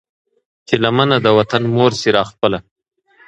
[0.67, 2.59] چې لمنه د وطن مور شي را خپله